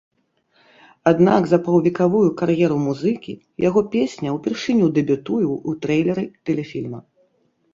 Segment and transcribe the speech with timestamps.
[1.11, 3.33] Аднак за паўвекавую кар'еру музыкі
[3.67, 6.99] яго песня ўпершыню дэбютуе ў трэйлеры тэлефільма.